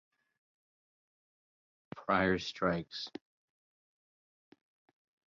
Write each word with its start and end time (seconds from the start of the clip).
Prior 1.95 2.39
strikes 2.39 3.11